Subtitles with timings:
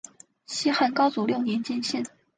[0.47, 2.03] 西汉高祖六年建县。